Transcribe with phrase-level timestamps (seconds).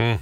[0.00, 0.20] Mm.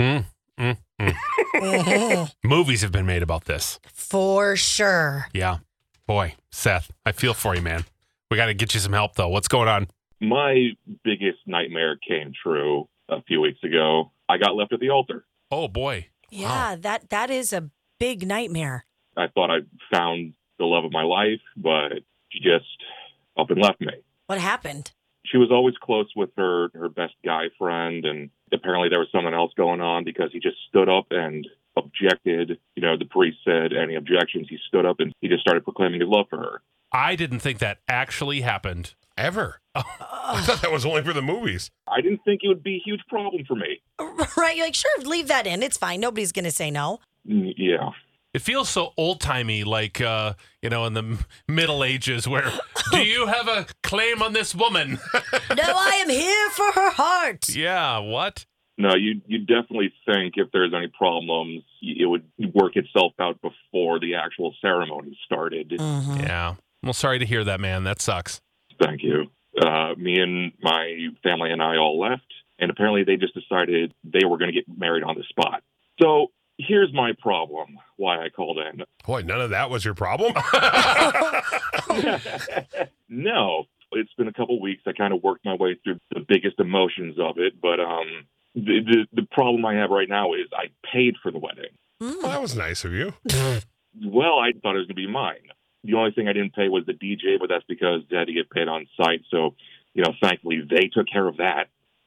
[0.00, 0.24] Mm,
[0.58, 2.32] mm, mm.
[2.44, 3.78] Movies have been made about this.
[3.92, 5.28] For sure.
[5.32, 5.58] Yeah.
[6.06, 7.84] Boy, Seth, I feel for you, man.
[8.30, 9.28] We got to get you some help, though.
[9.28, 9.88] What's going on?
[10.20, 10.70] My
[11.04, 14.10] biggest nightmare came true a few weeks ago.
[14.28, 15.24] I got left at the altar.
[15.50, 16.08] Oh, boy.
[16.30, 17.68] Yeah, that that is a
[18.00, 18.86] big nightmare.
[19.16, 19.58] I thought I
[19.94, 22.64] found the love of my life, but she just
[23.38, 23.92] up and left me.
[24.26, 24.92] What happened?
[25.32, 29.34] She was always close with her her best guy friend, and apparently there was something
[29.34, 31.46] else going on because he just stood up and
[31.76, 32.58] objected.
[32.76, 34.46] You know, the priest said any objections.
[34.48, 36.62] He stood up and he just started proclaiming his love for her.
[36.92, 38.94] I didn't think that actually happened.
[39.16, 39.60] Ever.
[39.74, 41.70] I thought that was only for the movies.
[41.86, 43.80] I didn't think it would be a huge problem for me.
[44.36, 44.56] Right?
[44.56, 45.62] You're like, sure, leave that in.
[45.62, 46.00] It's fine.
[46.00, 47.00] Nobody's going to say no.
[47.28, 47.90] Mm, Yeah.
[48.34, 52.50] It feels so old timey, like, uh, you know, in the m- Middle Ages, where
[52.90, 54.98] do you have a claim on this woman?
[55.14, 57.48] no, I am here for her heart.
[57.50, 58.46] yeah, what?
[58.78, 64.00] No, you you definitely think if there's any problems, it would work itself out before
[64.00, 65.68] the actual ceremony started.
[65.70, 66.22] Mhm.
[66.22, 66.54] Yeah.
[66.82, 67.84] Well, sorry to hear that, man.
[67.84, 68.40] That sucks.
[68.82, 69.30] Thank you.
[69.60, 72.24] Uh, me and my family and I all left,
[72.58, 75.62] and apparently they just decided they were going to get married on the spot.
[76.00, 78.84] So here's my problem why I called in.
[79.06, 80.34] Boy, none of that was your problem.
[83.08, 84.82] no, it's been a couple weeks.
[84.86, 88.80] I kind of worked my way through the biggest emotions of it, but um, the,
[88.84, 91.70] the the problem I have right now is I paid for the wedding.
[92.00, 93.14] well, that was nice of you.
[94.02, 95.50] Well, I thought it was going to be mine.
[95.84, 98.32] The only thing I didn't pay was the DJ, but that's because they had to
[98.32, 99.20] get paid on site.
[99.30, 99.54] So,
[99.92, 101.64] you know, thankfully they took care of that.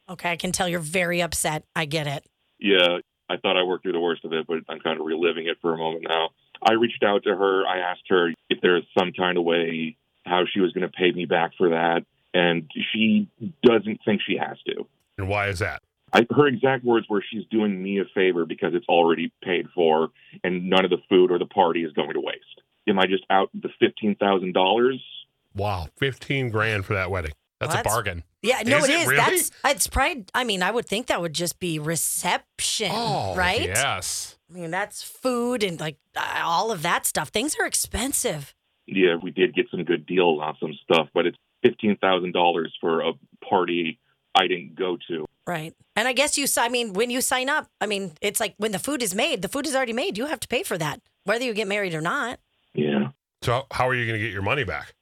[0.09, 1.63] Okay, I can tell you're very upset.
[1.75, 2.25] I get it.
[2.57, 5.47] Yeah, I thought I worked through the worst of it, but I'm kind of reliving
[5.47, 6.29] it for a moment now.
[6.61, 7.65] I reached out to her.
[7.67, 11.11] I asked her if there's some kind of way how she was going to pay
[11.11, 13.27] me back for that, and she
[13.63, 14.87] doesn't think she has to.
[15.17, 15.81] And why is that?
[16.13, 20.09] I, her exact words were, "She's doing me a favor because it's already paid for,
[20.43, 23.23] and none of the food or the party is going to waste." Am I just
[23.29, 25.01] out the fifteen thousand dollars?
[25.55, 27.31] Wow, 15 grand for that wedding.
[27.59, 28.23] That's Well, a that's- bargain.
[28.41, 29.07] Yeah, no, Is it it is.
[29.07, 29.17] really?
[29.17, 30.25] That's it's probably.
[30.35, 33.61] I mean, I would think that would just be reception, Oh, right?
[33.61, 34.37] Yes.
[34.49, 37.29] I mean, that's food and like uh, all of that stuff.
[37.29, 38.53] Things are expensive.
[38.85, 42.75] Yeah, we did get some good deals on some stuff, but it's fifteen thousand dollars
[42.79, 43.13] for a
[43.47, 43.99] party
[44.35, 45.25] I didn't go to.
[45.47, 45.73] Right.
[45.95, 48.71] And I guess you, I mean, when you sign up, I mean, it's like when
[48.73, 50.17] the food is made, the food is already made.
[50.17, 52.39] You have to pay for that, whether you get married or not.
[52.73, 53.09] Yeah.
[53.43, 54.94] So, how are you going to get your money back?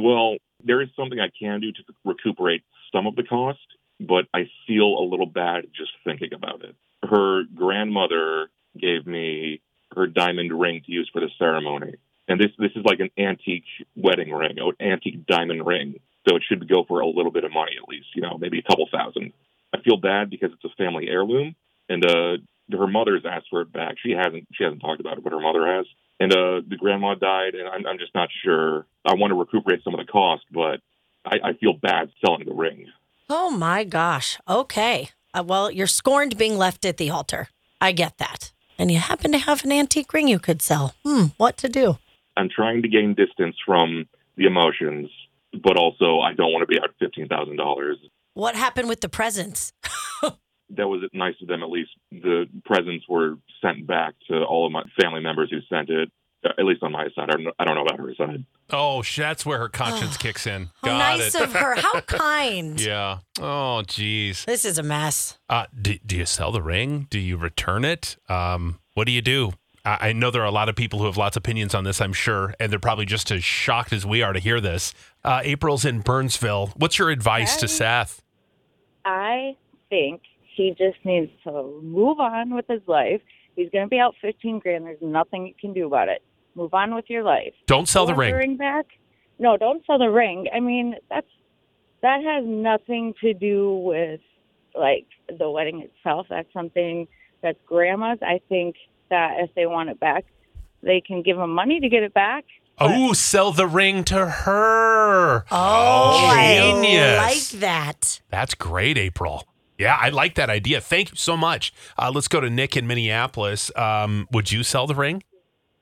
[0.00, 2.62] Well, there is something I can do to recuperate
[2.92, 3.58] some of the cost,
[4.00, 6.74] but I feel a little bad just thinking about it.
[7.08, 9.60] Her grandmother gave me
[9.96, 11.94] her diamond ring to use for the ceremony.
[12.28, 13.64] And this this is like an antique
[13.96, 15.96] wedding ring, an antique diamond ring.
[16.28, 18.58] So it should go for a little bit of money at least, you know, maybe
[18.58, 19.32] a couple thousand.
[19.74, 21.56] I feel bad because it's a family heirloom
[21.88, 22.36] and uh
[22.72, 23.96] her mother's asked for it back.
[24.00, 25.86] She hasn't she hasn't talked about it, but her mother has.
[26.20, 28.86] And uh the grandma died and I'm I'm just not sure.
[29.04, 30.80] I want to recuperate some of the cost, but
[31.24, 32.86] I, I feel bad selling the ring.
[33.28, 34.38] Oh my gosh.
[34.48, 35.10] Okay.
[35.32, 37.48] Uh, well, you're scorned being left at the altar.
[37.80, 38.52] I get that.
[38.78, 40.94] And you happen to have an antique ring you could sell.
[41.04, 41.26] Hmm.
[41.36, 41.98] What to do?
[42.36, 44.06] I'm trying to gain distance from
[44.36, 45.10] the emotions,
[45.52, 47.98] but also I don't want to be out fifteen thousand dollars.
[48.34, 49.72] What happened with the presents?
[50.76, 51.62] That was nice of them.
[51.62, 55.90] At least the presents were sent back to all of my family members who sent
[55.90, 56.10] it.
[56.44, 58.44] uh, At least on my side, I don't know, I don't know about her side.
[58.72, 60.70] Oh, that's where her conscience kicks in.
[60.82, 61.42] How Got nice it.
[61.42, 61.74] of her.
[61.74, 62.80] How kind.
[62.80, 63.18] Yeah.
[63.40, 64.44] Oh, geez.
[64.44, 65.38] This is a mess.
[65.48, 67.08] Uh, do, do you sell the ring?
[67.10, 68.16] Do you return it?
[68.28, 69.52] Um, what do you do?
[69.84, 71.82] I, I know there are a lot of people who have lots of opinions on
[71.82, 74.94] this, I'm sure, and they're probably just as shocked as we are to hear this.
[75.24, 76.68] Uh, April's in Burnsville.
[76.76, 78.22] What's your advice to Seth?
[79.04, 79.56] I
[79.88, 80.22] think
[80.54, 83.20] he just needs to move on with his life.
[83.56, 84.86] He's going to be out 15 grand.
[84.86, 86.22] There's nothing you can do about it.
[86.54, 87.52] Move on with your life.
[87.66, 88.56] Don't sell the Want ring.
[88.56, 88.86] back?
[89.38, 90.46] No, don't sell the ring.
[90.54, 91.26] I mean, that's
[92.02, 94.20] that has nothing to do with
[94.74, 95.06] like
[95.38, 96.26] the wedding itself.
[96.28, 97.06] That's something
[97.42, 98.18] that's grandma's.
[98.22, 98.76] I think
[99.10, 100.24] that if they want it back,
[100.82, 102.44] they can give him money to get it back.
[102.78, 105.44] Oh, sell the ring to her.
[105.50, 107.18] Oh, genius.
[107.20, 108.20] I like that.
[108.30, 109.46] That's great, April.
[109.80, 110.78] Yeah, I like that idea.
[110.82, 111.72] Thank you so much.
[111.98, 113.70] Uh, let's go to Nick in Minneapolis.
[113.76, 115.22] Um, would you sell the ring?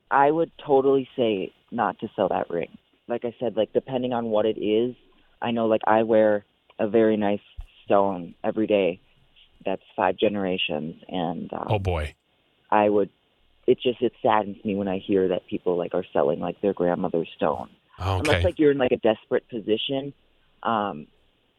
[0.09, 2.77] I would totally say not to sell that ring.
[3.09, 4.95] Like I said, like depending on what it is,
[5.41, 6.45] I know like I wear
[6.79, 7.41] a very nice
[7.83, 9.01] stone every day.
[9.65, 12.15] That's five generations, and um, Oh boy.
[12.71, 13.09] I would.
[13.67, 16.73] It just it saddens me when I hear that people like are selling like their
[16.73, 17.69] grandmother's stone.
[17.99, 18.19] Okay.
[18.19, 20.13] Unless like you're in like a desperate position,
[20.63, 21.07] um,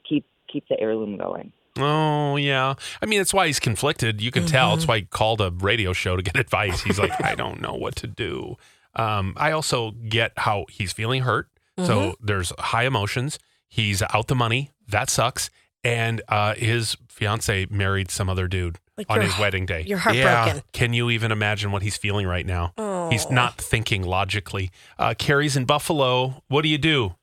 [0.08, 1.52] keep keep the heirloom going.
[1.78, 2.74] Oh yeah.
[3.00, 4.20] I mean, that's why he's conflicted.
[4.20, 4.74] You can tell.
[4.76, 6.82] That's why he called a radio show to get advice.
[6.82, 8.56] He's like, I don't know what to do.
[8.96, 11.48] Um, I also get how he's feeling hurt.
[11.86, 13.38] So there's high emotions.
[13.66, 14.70] He's out the money.
[14.88, 15.48] That sucks.
[15.82, 19.84] And uh, his fiance married some other dude Like on his wedding day.
[19.86, 20.56] You're heartbroken.
[20.56, 20.62] Yeah.
[20.72, 22.74] Can you even imagine what he's feeling right now?
[23.10, 24.70] He's not thinking logically.
[24.98, 26.42] Uh, Carrie's in Buffalo.
[26.48, 27.14] What do you do?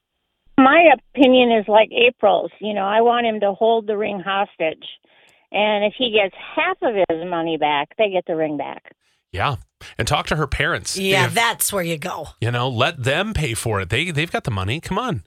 [0.59, 2.51] My opinion is like April's.
[2.59, 4.85] You know, I want him to hold the ring hostage.
[5.51, 8.93] And if he gets half of his money back, they get the ring back.
[9.31, 9.57] Yeah.
[9.97, 10.97] And talk to her parents.
[10.97, 12.29] Yeah, If- that's where you go.
[12.41, 13.89] you know, let them pay for it.
[13.89, 14.79] They they've got the money.
[14.81, 15.23] Come on.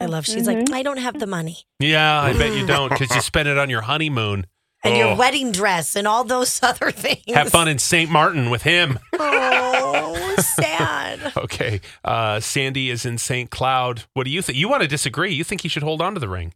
[0.00, 0.24] I love.
[0.26, 0.74] She's like, mm-hmm.
[0.74, 3.70] I don't have the money, Yeah, I bet you don't because you spent it on
[3.70, 4.46] your honeymoon.
[4.84, 4.96] And Oh.
[4.98, 7.22] your wedding dress, and all those other things.
[7.34, 8.10] Have fun in St.
[8.10, 8.98] Martin with him.
[9.18, 11.32] Oh, sad.
[11.36, 11.80] Okay.
[12.04, 13.50] Uh, Sandy is in St.
[13.50, 14.04] Cloud.
[14.14, 14.58] What do you think?
[14.58, 15.32] You want to disagree.
[15.32, 16.52] You think he should hold on to the ring.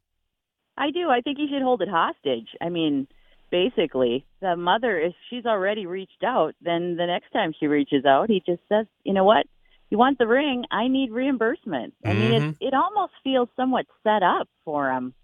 [0.77, 1.09] I do.
[1.11, 2.49] I think he should hold it hostage.
[2.61, 3.07] I mean,
[3.51, 8.29] basically, the mother, if she's already reached out, then the next time she reaches out,
[8.31, 9.47] he just says, you know what?
[9.91, 10.65] You want the ring?
[10.71, 11.95] I need reimbursement.
[12.05, 12.51] I mean, Mhm.
[12.61, 15.15] it, it almost feels somewhat set up for him.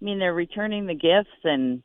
[0.00, 1.82] I mean, they're returning the gifts and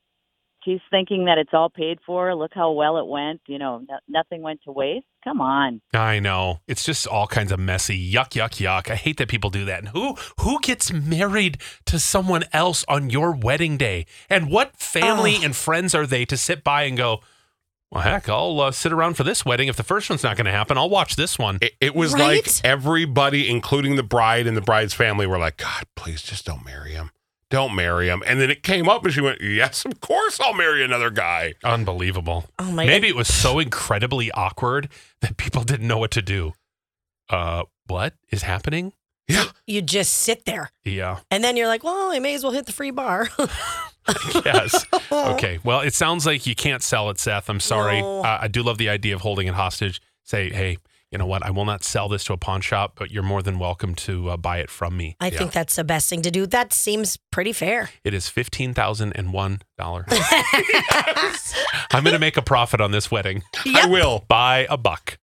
[0.65, 2.35] she's thinking that it's all paid for.
[2.35, 3.39] Look how well it went.
[3.47, 5.05] You know, no, nothing went to waste.
[5.23, 5.81] Come on.
[5.93, 6.59] I know.
[6.67, 7.97] It's just all kinds of messy.
[8.13, 8.91] Yuck, yuck, yuck.
[8.91, 9.79] I hate that people do that.
[9.79, 14.05] And who who gets married to someone else on your wedding day?
[14.29, 15.43] And what family Ugh.
[15.45, 17.21] and friends are they to sit by and go,
[17.91, 19.67] well, heck, I'll uh, sit around for this wedding.
[19.67, 21.59] If the first one's not going to happen, I'll watch this one.
[21.61, 22.45] It, it was Right?
[22.45, 26.65] like everybody, including the bride and the bride's family, were like, God, please just don't
[26.65, 27.11] marry him.
[27.51, 28.23] Don't marry him.
[28.25, 31.53] And then it came up and she went, Yes, of course I'll marry another guy.
[31.63, 32.45] Unbelievable.
[32.57, 34.89] Oh my Maybe it was so incredibly awkward
[35.21, 36.53] that people didn't know what to do.
[37.29, 38.93] Uh, what is happening?
[39.27, 39.45] Yeah.
[39.65, 41.17] You just sit there, Yeah.
[41.31, 43.29] and then you're like, well, I may as well hit the free bar.
[44.45, 44.85] yes.
[45.11, 45.59] Okay.
[45.63, 47.49] Well, it sounds like you can't sell it, Seth.
[47.49, 48.01] I'm sorry.
[48.01, 48.21] No.
[48.21, 50.01] Uh, I do love the idea of holding it hostage.
[50.23, 50.77] Say, hey,
[51.15, 51.45] you know what?
[51.45, 54.31] I will not sell this to a pawn shop, but you're more than welcome to
[54.31, 55.15] uh, buy it from me.
[55.21, 56.45] I think that's the best thing to do.
[56.45, 57.89] That seems pretty fair.
[58.03, 60.07] It is fifteen thousand and one dollars.
[61.93, 63.43] I'm going to make a profit on this wedding.
[63.65, 64.25] I will.
[64.27, 65.17] By a buck.